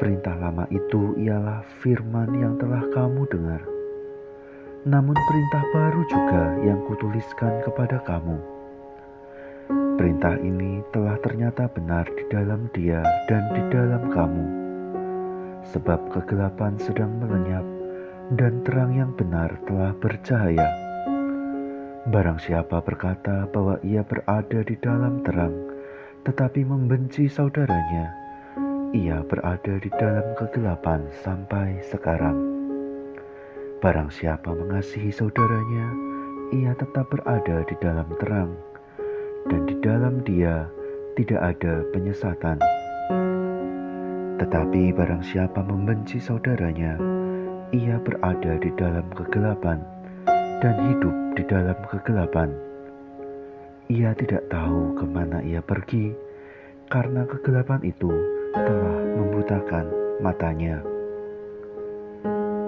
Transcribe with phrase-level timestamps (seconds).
[0.00, 3.73] Perintah lama itu ialah firman yang telah kamu dengar
[4.84, 8.36] namun perintah baru juga yang kutuliskan kepada kamu.
[9.96, 14.46] Perintah ini telah ternyata benar di dalam dia dan di dalam kamu.
[15.72, 17.64] Sebab kegelapan sedang melenyap
[18.36, 20.68] dan terang yang benar telah bercahaya.
[22.04, 25.56] Barang siapa berkata bahwa ia berada di dalam terang,
[26.28, 28.12] tetapi membenci saudaranya,
[28.92, 32.53] ia berada di dalam kegelapan sampai sekarang.
[33.84, 35.92] Barang siapa mengasihi saudaranya,
[36.56, 38.56] ia tetap berada di dalam terang,
[39.52, 40.64] dan di dalam dia
[41.20, 42.56] tidak ada penyesatan.
[44.40, 46.96] Tetapi barang siapa membenci saudaranya,
[47.76, 49.84] ia berada di dalam kegelapan
[50.64, 52.56] dan hidup di dalam kegelapan.
[53.92, 56.16] Ia tidak tahu ke mana ia pergi,
[56.88, 58.08] karena kegelapan itu
[58.56, 59.92] telah membutakan
[60.24, 60.93] matanya.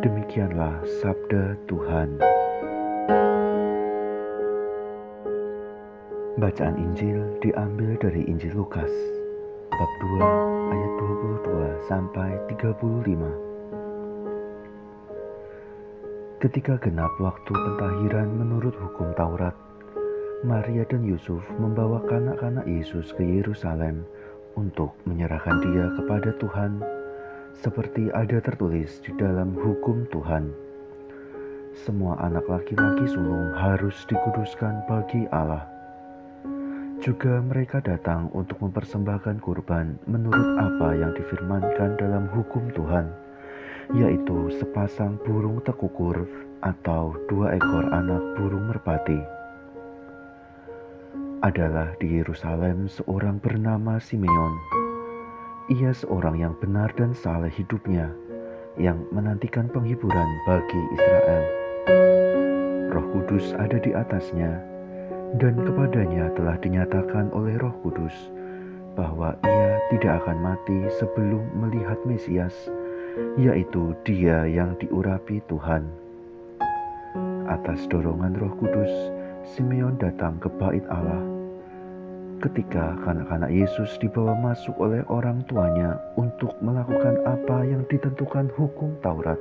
[0.00, 2.16] Demikianlah sabda Tuhan.
[6.40, 8.88] Bacaan Injil diambil dari Injil Lukas
[9.68, 10.92] bab 2 ayat
[11.44, 12.80] 22 sampai 35.
[16.48, 19.52] Ketika genap waktu pentahiran menurut hukum Taurat,
[20.48, 24.08] Maria dan Yusuf membawa kanak-kanak Yesus ke Yerusalem
[24.56, 26.99] untuk menyerahkan dia kepada Tuhan
[27.58, 30.50] seperti ada tertulis di dalam hukum Tuhan.
[31.74, 35.66] Semua anak laki-laki sulung harus dikuduskan bagi Allah.
[37.00, 43.08] Juga mereka datang untuk mempersembahkan kurban menurut apa yang difirmankan dalam hukum Tuhan,
[43.96, 46.28] yaitu sepasang burung tekukur
[46.60, 49.20] atau dua ekor anak burung merpati.
[51.40, 54.89] Adalah di Yerusalem seorang bernama Simeon
[55.70, 58.10] ia seorang yang benar dan saleh hidupnya,
[58.74, 61.42] yang menantikan penghiburan bagi Israel.
[62.90, 64.58] Roh Kudus ada di atasnya,
[65.38, 68.12] dan kepadanya telah dinyatakan oleh Roh Kudus
[68.98, 72.66] bahwa ia tidak akan mati sebelum melihat Mesias,
[73.38, 75.86] yaitu Dia yang diurapi Tuhan.
[77.46, 78.90] Atas dorongan Roh Kudus,
[79.54, 81.39] Simeon datang ke Bait Allah
[82.40, 89.36] ketika kanak-kanak Yesus dibawa masuk oleh orang tuanya untuk melakukan apa yang ditentukan hukum Taurat.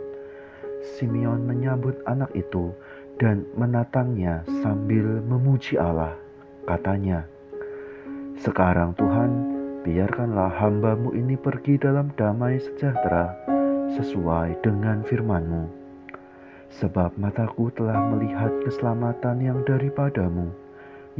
[0.96, 2.76] Simeon menyambut anak itu
[3.20, 6.16] dan menatangnya sambil memuji Allah.
[6.68, 7.24] Katanya,
[8.40, 9.32] Sekarang Tuhan,
[9.84, 13.36] biarkanlah hambamu ini pergi dalam damai sejahtera
[13.96, 15.68] sesuai dengan firmanmu.
[16.70, 20.54] Sebab mataku telah melihat keselamatan yang daripadamu,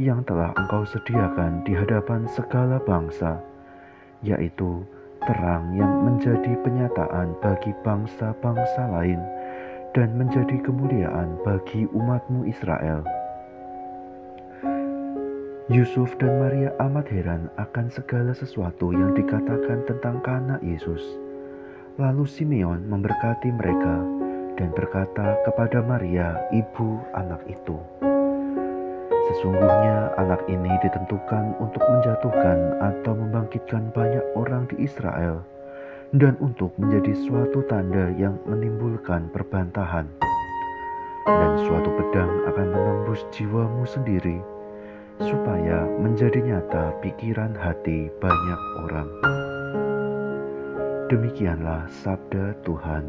[0.00, 3.36] yang telah Engkau sediakan di hadapan segala bangsa,
[4.24, 4.80] yaitu
[5.28, 9.20] terang yang menjadi penyataan bagi bangsa-bangsa lain
[9.92, 13.04] dan menjadi kemuliaan bagi umatmu Israel.
[15.68, 21.04] Yusuf dan Maria amat heran akan segala sesuatu yang dikatakan tentang kana Yesus.
[22.00, 24.00] Lalu Simeon memberkati mereka
[24.56, 27.78] dan berkata kepada Maria, ibu anak itu,
[29.30, 35.46] Sesungguhnya anak ini ditentukan untuk menjatuhkan atau membangkitkan banyak orang di Israel
[36.10, 40.10] dan untuk menjadi suatu tanda yang menimbulkan perbantahan.
[41.30, 44.42] Dan suatu pedang akan menembus jiwamu sendiri,
[45.22, 49.08] supaya menjadi nyata pikiran hati banyak orang.
[51.06, 53.06] Demikianlah sabda Tuhan.